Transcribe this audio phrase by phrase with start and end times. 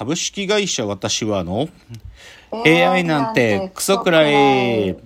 [0.00, 1.68] 株式会社私はの
[2.50, 4.96] AI なんてクソくらい。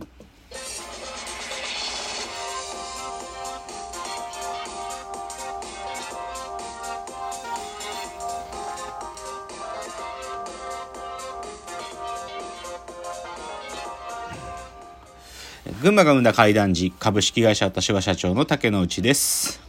[15.82, 19.63] 群馬が生んだ怪談時株式会社私は社長の竹之内です。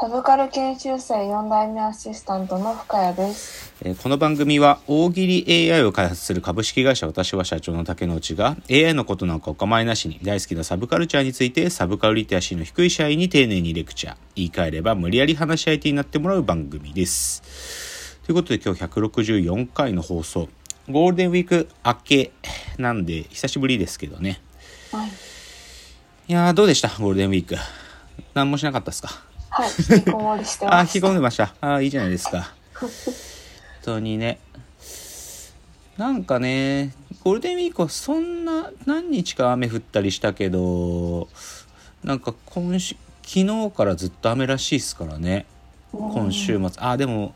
[0.00, 3.70] サブカル研修生4代目アシスタントの深谷です。
[3.82, 18.18] えーこの番組は大喜利 AI を開発する株式会社私は社長の竹之内が AI のことなんかお構いなしに大好きなサブカルチャーについてサブカルリテラシーの低い社員に丁寧にレクチャー言い換えれば無理やり話し相手になってもらう番組です。
[18.24, 20.48] ということで今日164回の放送
[20.88, 22.32] ゴールデンウィーク明け
[22.78, 24.40] なんで久しぶりですけどね。
[24.92, 25.10] はい。
[25.10, 26.88] いやーどうでした？
[26.88, 27.56] ゴールデンウィーク。
[28.32, 29.29] 何もしなかったですか？
[29.60, 29.70] はい。
[29.90, 30.96] 引きこもりしてます。
[30.96, 31.54] 引き込んでました。
[31.60, 32.54] あーいいじゃないですか。
[32.74, 32.90] 本
[33.82, 34.38] 当にね。
[35.98, 36.94] なんかね、
[37.24, 41.28] ゴールデンウィークはそんな何日か雨降ったりしたけど、
[42.02, 45.44] なんか今週、昨日からずっと雨らしいですからね。
[45.92, 46.62] 今週末。
[46.78, 47.34] あー、でも、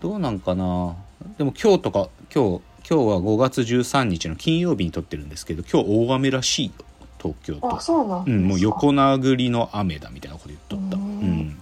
[0.00, 0.94] どうなんかな。
[1.38, 6.72] でも今日とか、今日、今日は5月13日の金曜日に撮ってるんですけど、今日大雨らしいよ。
[7.18, 7.80] 東京都あ、。
[7.80, 8.24] そうなん。
[8.26, 10.96] うん、もう横殴りの雨だみたいなこと言っとった。
[10.96, 11.58] ううんん。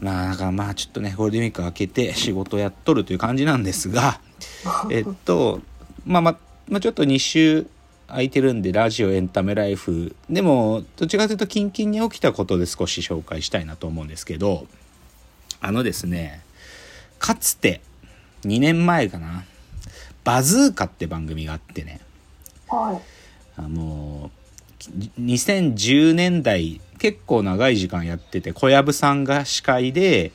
[0.00, 4.20] まあ、だからまあちょっとね、ゴールデンウィーク明けて仕事やっとるという感じなんですが、
[4.90, 5.60] えっと、
[6.06, 6.36] まあまあ、
[6.68, 7.66] まあちょっと2週
[8.08, 10.16] 空いてるんで、ラジオエンタメライフ。
[10.28, 14.66] でも、どっちかというと、キンキンに起きたことで少し紹介したいなと思うんですけど、
[15.60, 16.40] あのですね、
[17.18, 17.80] かつて、
[18.44, 19.44] 2年前かな、
[20.24, 22.00] バズーカって番組があってね、
[22.68, 23.19] はい。
[23.60, 24.30] あの
[25.20, 30.32] 2010年代結構長い時間やってて小籔さんが司会で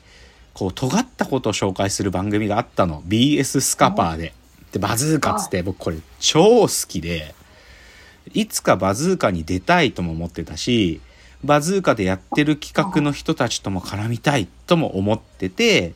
[0.54, 3.02] こう尖ったことを紹介する番組があったの。
[3.02, 4.32] BS スカパーで。
[4.72, 7.34] でバズーカっつって僕これ超好きで
[8.32, 11.00] いつかバズーカに出たいとも思ってたし
[11.44, 15.94] バズーカでやってる企画の人たちとも絡みたいとも思ってて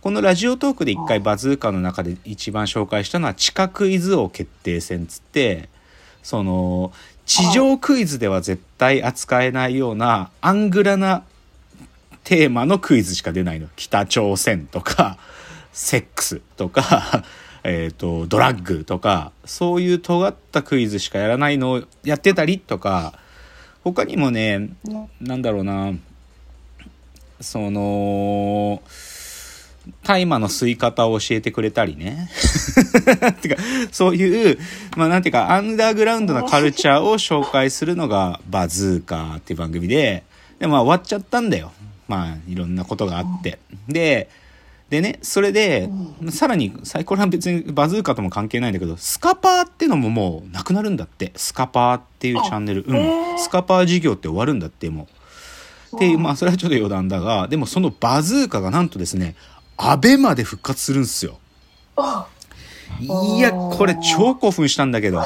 [0.00, 5.68] このラジオトークで一回バズーカの中で一番紹介したのは地下クイズ王決定戦つって
[6.26, 6.92] その
[7.24, 11.22] 地上クイズでは絶対扱えないようなアングラな
[12.24, 13.68] テーマのクイズしか出ないの。
[13.76, 15.18] 北朝鮮とか、
[15.72, 17.22] セックスとか、
[17.62, 23.16] えっと、ドラッグとか、そういう尖ったクイズしかやらないのをやってたりとか、
[23.84, 24.70] 他にもね、
[25.20, 25.92] なんだろうな、
[27.40, 28.82] その、
[30.02, 32.28] 大麻の吸い方を教えてくれたりね。
[33.42, 33.56] てか、
[33.92, 34.58] そういう、
[34.96, 40.24] まあなんていうか、アンダーグラウンドなカルチャーを紹介するのがバズーカーっていう番組で、
[40.58, 41.72] で、まあ終わっちゃったんだよ。
[42.08, 43.58] まあいろんなことがあって。
[43.88, 44.28] で、
[44.90, 45.88] でね、それで、
[46.30, 51.32] さらに、サイコロは別にバズーカとも関係ないんだけど、スカパーってのももうなくなるんだって。
[51.34, 52.84] スカパーっていうチャンネル。
[52.86, 53.34] うへん。
[53.34, 55.08] ースカパー事業って終わるんだって、も
[55.92, 55.96] う。
[55.96, 59.34] っていう、まあそれはちょっと余談だが、でもそのバズーカがなんとですね、
[59.76, 61.38] アベまで復活するんですよ。
[61.96, 62.26] あ、
[63.00, 65.22] いや、これ超興奮したんだけど。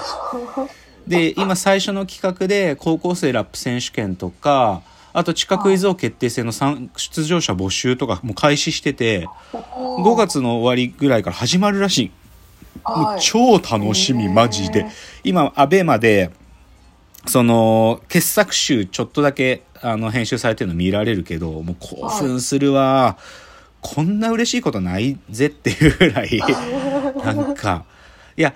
[1.06, 12.10] で、今最初の企画で高校生ラップ選手権とか、あと地下クイズ王決定戦の参出場者募集とかもう開始してて、5月の終わりぐらいから始まるらしい。
[12.88, 13.20] もうはい。
[13.20, 14.86] 超楽しみ、マジで。
[15.24, 16.30] 今、アベマで、
[17.26, 23.18] その、傑作集ちょっとだけ、あの、編集されてるの見られるけど、もう興奮するわ。
[23.80, 26.40] こんな嬉しいことないぜっていうぐらい、
[27.24, 27.84] なんか、
[28.36, 28.54] いや、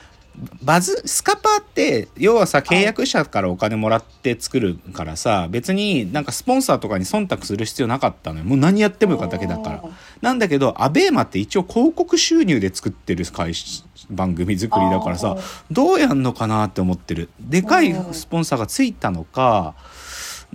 [0.63, 8.45] バズ、スカパーって、要はさ、契約者からお金もらって作るからさ、別になんかスポンサーとかに忖度する必要なかったのよ。
[8.45, 9.91] もう何やってもよかっただけだからうん。
[10.21, 15.37] なんだけど、アベーマって一応広告収入で作ってる会社番組作りだからさ
[15.71, 17.31] どうやんのかなって思ってる。
[17.41, 19.75] でかいスポンサーがついたのか、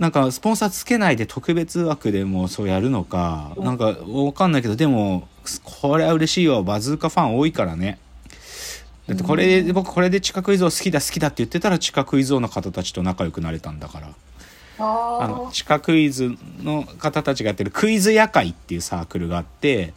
[0.00, 5.28] なんかスポンサーつけないで特別枠でもそうやるのか、なんかわかんないけど、でも、
[5.62, 6.62] これは嬉しいわ。
[6.62, 7.98] バズーカファン多いからね。
[9.06, 14.08] だってこれで、僕これで地下クイズ王好きだ好きだって言ってたら地下クイズ王の方たちと仲良くなれたんだから。
[14.78, 19.92] ああの、地下クイズの方たちがやってるクイズ夜会っていうサークルがあって、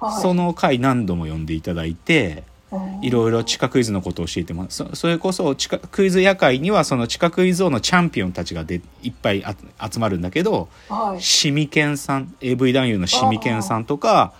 [0.00, 2.55] はいその回何度も呼んでいただいて、うん
[3.00, 4.76] いろいろ地下クイズのことを教えてます。
[4.76, 9.54] そそれこそ地下クイズ夜会にはその地下クイズ王のチャンピオンたちがでいっぱいあ
[9.90, 11.22] 集まるんだけど、はい。
[11.22, 14.32] シミケンさん、AV 男優のシミケンさんとか、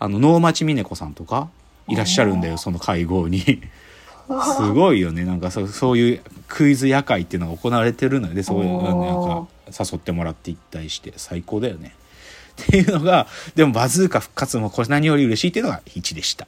[0.00, 1.48] あの、能町みね子さんとか、
[1.86, 3.40] いらっしゃるんだよ、その会合に。
[3.40, 5.24] すごいよね。
[5.24, 11.94] なんかそうそういうクイズ夜会っていうのが行われてるので、そういう、なんか誘ってもらって行ったりして、最高だよね。
[11.94, 16.46] っっていうのが、でもバズーカ復活もこれ何より嬉しいっていうのが1でした。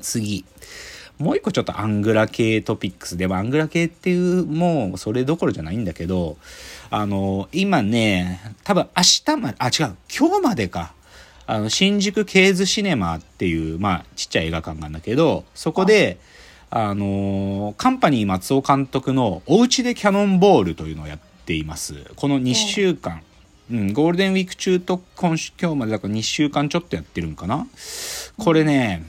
[0.00, 0.44] 次。
[1.18, 6.36] もう一個ちょっとアングラ系トピックスでもアングラ系っていうもうそれどころじゃないんだけど、
[6.90, 10.92] あの、今ね、多分明日まで、あ、違う、今日までか。
[11.46, 16.18] あの、新宿ケーズシネマっていう、まあ、ちっちゃい映画館なんだけど、そこで、
[16.70, 21.94] あの、カンパニー松尾監督のおうちでキャノンボールというのをやっています。
[22.16, 23.22] この2週間。
[23.70, 27.66] うん、ゴールデンウィーク中と今週、今日までだから2週間ちょっとやってるんかな。
[28.36, 29.04] これね、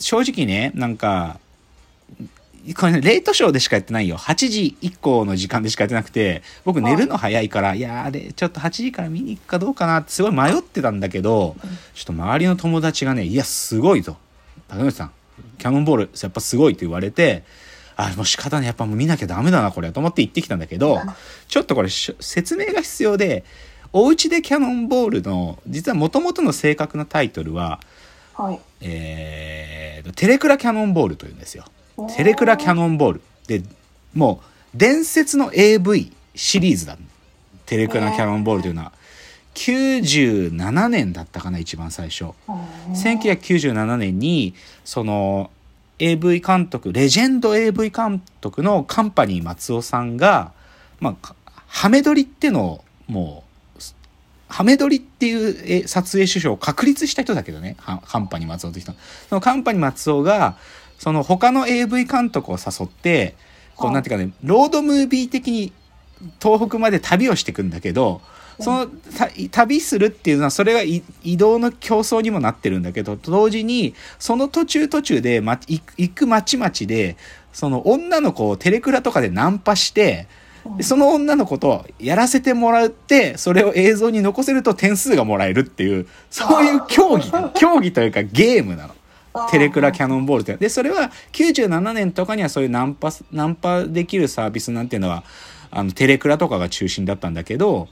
[0.00, 1.38] 正直ね、なんか、
[2.76, 4.16] これね、レートショーでしかやってないよ。
[4.16, 11.56] 8時以降の時間でしかやってなくて、僕寝るの早いから、いやーで、ちょっと8時から見に行くかどうかなってすごい迷ってたんだけど、
[11.94, 14.16] ちょっと周りの友達がね、いや、すごいと。
[14.68, 15.12] 高橋さん、
[15.58, 17.44] キャノンボール、やっぱすごいと言われて、
[17.96, 18.66] あ、もう仕方ない。
[18.66, 19.92] やっぱもう見なきゃダメだな、これ。
[19.92, 21.00] と思って行ってきたんだけど、
[21.48, 23.44] ちょっとこれ、説明が必要で、
[23.92, 27.80] おうちでキャノンボールの、実は元々の正確なタイトルは、
[28.34, 28.60] はい。
[28.80, 29.79] えー、
[30.14, 31.64] テレクラキャノンボールというんですよ。
[32.16, 33.22] テレクラキャノンボール。
[33.46, 33.62] で、
[34.14, 36.96] もう、伝説の AV シリーズだ。
[37.66, 38.92] テレクラキャノンボールというのは。
[39.54, 42.26] 97年だったかな、一番最初。
[42.94, 44.54] 1997年に、
[44.84, 45.50] その、
[45.98, 50.52] AV 監督、レジェンド AV 監督のカンパニー松尾さんが、
[50.98, 51.34] まあ、
[51.66, 53.49] ハメ撮りってのを、もう、
[54.50, 57.76] ハメ撮りっていう撮影手法を確立した人だけどね、
[58.06, 58.92] カンパニ松尾という人。
[59.28, 60.56] そのカンパニ松尾が、
[60.98, 63.36] その他の AV 監督を誘って、
[63.76, 65.72] こうなんていうかね、ロードムービー的に
[66.42, 68.20] 東北まで旅をしていくんだけど、
[68.60, 68.88] その
[69.50, 71.02] 旅するっていうのはそれが移
[71.36, 77.16] 動の競争にもなってるんだけど同時にその途中途中で、ま、行く町々で
[77.52, 80.28] その女の子をテレクラとかでナンパして
[80.80, 88.94] その女の子とやらせてもらってそれを映像に残せると点数がもらえるっていうそういう競技競技というかゲームなの。
[89.48, 90.56] テレクラキャノンボールって。
[90.56, 95.22] で、それは97年とかにはそういうナンパ、ナンパできるサービスなんていうのは、
[95.70, 97.88] あの、テレクラとかが中心だったんだけど、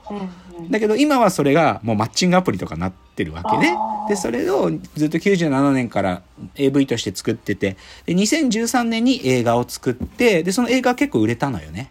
[0.68, 3.76] だけど今はそれがもうマッチングアプリとかなってるわけね。
[4.08, 6.22] で、それをずっと97年から
[6.56, 7.76] AV として作ってて、
[8.06, 11.90] で、2013年に映画を作って、で、その映画結構売れたのよね。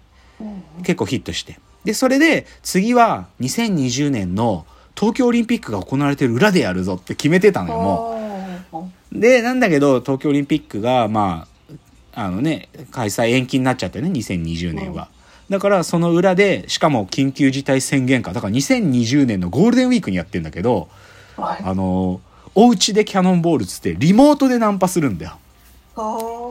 [0.83, 1.59] 結構ヒットして。
[1.83, 7.81] で、それで次は2020年の東京オリンピックが行われてる裏でやるぞって決めてたのよ、
[8.71, 9.19] もう。
[9.19, 11.47] で、なんだけど、東京オリンピックが、ま
[12.13, 15.07] あ、あのね、開催延期になっちゃってね、2020年は。
[15.49, 20.89] だから、その裏で、しかも緊急事態宣言下、だから2020年のゴールデンウィークにやってんだけど、
[21.37, 22.19] はい、あの、
[22.55, 25.37] お家でキャノンボールつって、リモートでナンパするんだよ。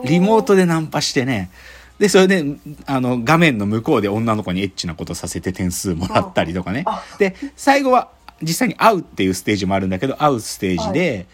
[0.05, 1.51] リモートでナンパしてね、
[1.99, 2.45] で、それで、
[2.85, 6.85] あの、画面の向こうで女の子にエッチなことさせて点数もらったりとかね。
[7.17, 8.09] で、最後は、
[8.41, 11.25] 実際に会うっていうステージもあるんだけど、会うステージで、はい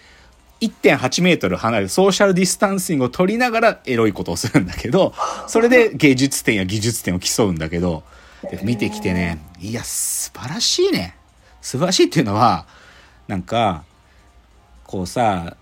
[0.63, 5.13] 1.8メートル離れるソーシャルディスタンシングを取りながらエロいことをするんだけど、
[5.48, 8.04] それで芸術点や技術点を競うんだけど、
[8.63, 11.16] 見てきてね、いや、素晴らしいね。
[11.62, 12.66] 素晴らしいっていうのは、
[13.27, 13.83] なんか、
[14.86, 15.57] こうさ、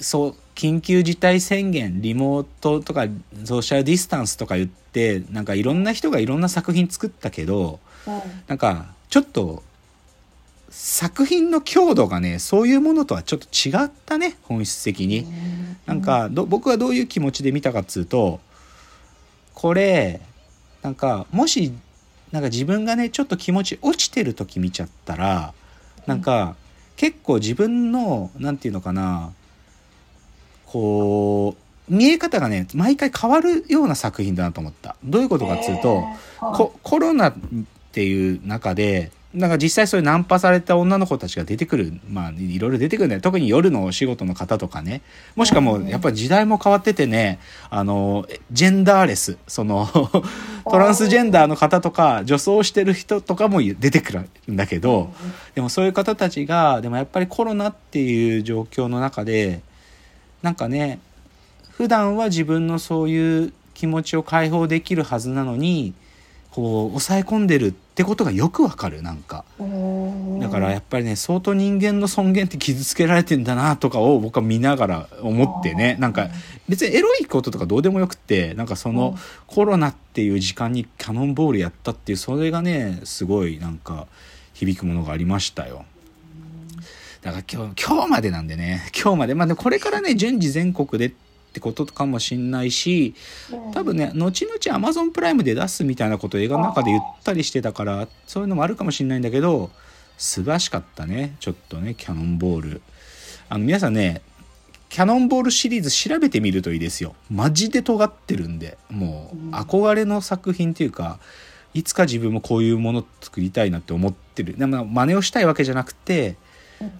[0.00, 3.06] そう、緊急事態宣言、リモートとか
[3.44, 7.80] ソーシャルディスタンスとか言って、なんかいろんな人がいろんな作品作ったけど、
[8.46, 9.62] なんかちょっと
[10.70, 15.26] 作品の強度がねそういうものとはちょっと違ったね本質的に。
[15.86, 18.40] なんか僕はどういう気持ちで見たかっつうと
[19.52, 20.20] これ
[20.82, 21.72] なんかもし
[22.32, 25.52] なんか自分がねちょっと気持ち落ちてる時見ちゃったら
[26.06, 26.56] なんか
[26.96, 29.32] 結構自分の何て言うのかな
[30.74, 31.54] こ
[31.88, 34.96] う見え方がね毎回変わるような作品だなと思った。
[35.04, 36.04] どういうことかっつうと、
[36.82, 37.34] コロナっ
[37.92, 43.20] ていう中でなんか実際そういうナンパされた女の子たちが出てくる、まあいろいろ出てくるんだよ。
[43.20, 45.02] 特に夜のお仕事の方とかね。
[45.36, 47.38] もしかも、やっぱり時代も変わっててね、
[47.70, 49.88] あの、ジェンダーレス、その
[50.70, 55.12] トランスジェンダーの方とか、女装してる人とかも出てくるんだけど、
[55.54, 59.62] でもそういう方たちが、でもやっぱりコロナっていう状況の中で、
[60.44, 60.98] なんかね、
[61.70, 65.94] 普段は自分のそういう気持ちを解放できるはずなのに、
[66.50, 69.46] こう抑え込んでるってことがよくわかるなんか。
[69.58, 76.28] だからやっぱりね相当人間の尊厳って傷つけられてんだなとかを僕は見ながら思ってねなんか
[76.68, 79.16] 別にエロいこととかどうでもよくってなんかその
[79.48, 84.06] コロナっていう時間にキャノンボールやったっていうそれがねすごいなんか
[84.52, 85.84] 響くものがありましたよ。
[87.24, 89.34] だから今日、今日までなんでね、今日まで。
[89.34, 91.12] まあでこれからね、順次全国でっ
[91.54, 93.14] てことかもしんないし
[93.72, 99.70] 多分ね後々アマゾンプライムで出すみたいなことを映画の中で言ったりしてたからそういうのもあるかもしんないんだけど
[100.18, 101.36] 素晴らしかったね。
[101.38, 102.82] ちょっとねキャノンボール
[103.48, 104.22] あの皆さんね
[104.88, 107.14] キャノンボールシリーズ調べてみるといいですよ。
[107.30, 108.76] マジで尖ってるんで。
[108.90, 111.20] もう憧れの作品っていうか
[111.72, 114.56] いつか自分もこういうもの作りたいなって思ってる。
[114.56, 116.34] でも真似をしたいわけじゃなくて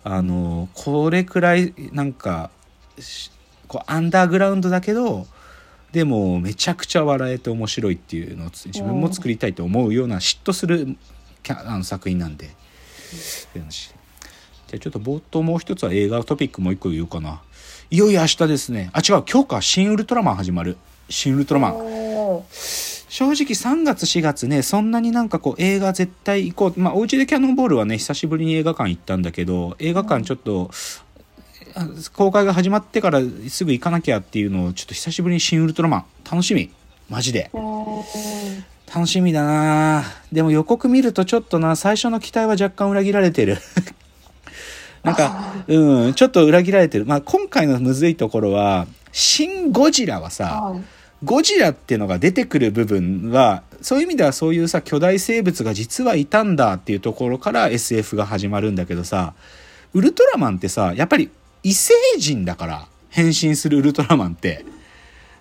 [0.02, 2.50] あのこれくらいなんか
[2.98, 3.30] し
[3.68, 5.26] こうアンダーグラウンドだけど
[5.92, 10.96] でもめちゃくちゃ笑えて面白いっていうのをつ自分も作りたいと思うような嫉妬する
[11.42, 12.50] キャあの作品なんで。
[13.54, 13.62] じゃ
[14.76, 17.42] あちょっと冒頭もう一つは映画トピックもう一個言おうかな。
[17.90, 18.90] いよいよ明日ですね。
[18.92, 19.62] あ違う今日か。
[19.62, 20.76] 新ウルトラマン始まる。
[21.08, 21.74] 新ウルトラマン
[23.14, 26.80] 正直3月4月ねそんなになんかこう映画絶対行こう。
[26.80, 30.68] まあお家でキャノンボールはね久しぶりに映画館行ったんだけど映画館ちょっと、
[31.76, 36.04] あ公開が始まってからすぐ行かなきゃっていうのをちょっと久しぶりに新ウルトラマン。
[36.28, 36.72] 楽しみ。
[37.08, 37.52] マジで。
[37.54, 38.02] うん
[38.92, 40.02] 楽しみだな。
[40.32, 43.58] でも予告見るとちょっとな最初の期待は若干裏切られてる。
[45.04, 47.06] なんかうんちょっと裏切られてる。
[47.06, 59.34] まあ今回のむずいところは「シン・ゴジラ」はさ、はいゴジラっていうのが出てくる部分はそういう意味ではそういうさ巨大生物が実はいたんだっていうところから SF が始まるんだけどさ
[59.92, 61.30] ウルトラマンってさやっぱり
[61.62, 64.64] 異星人だから変身するウルトラマンって。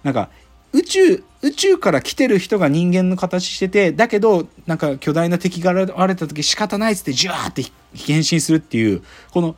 [0.04, 0.30] なんか
[0.74, 7.64] 宇宙宇宙から来てる人が人間の形しててだけどなんか巨大な敵が現れた時仕方ないっつってジュワーって
[7.94, 9.56] 変身するっていうこの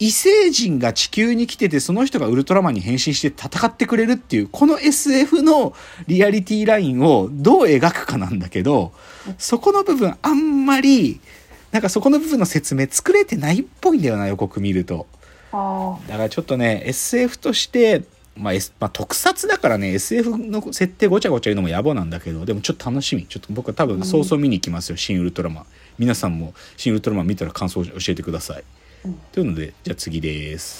[0.00, 5.74] 異星人が地球に来ててその人がウルトラマンに変身して戦ってくれるっていうこの SF の
[6.06, 8.92] リアリティラインをどう描くかなんだけど
[9.38, 11.20] そこの部分あんまり
[11.72, 15.06] なんかそこの部分の説明作れてないっぽいんだよな予告見ると。
[15.52, 18.02] あだからちょっとね SF として、
[18.36, 23.26] まあ S まあ、特撮だからね SF の設定ごちゃごちゃ言うのも野暮なんだけどでもちょっと楽しみ。
[23.26, 25.66] ちょっと僕は多分早々見に行きますよ、新ウルトラマン。
[25.98, 28.62] 皆さんも新ウルトラマン見たら感想を教えてください、
[29.32, 30.76] というのでじゃあ次です。